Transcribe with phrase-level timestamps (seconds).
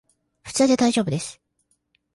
[0.43, 1.39] 普通でだいじょうぶです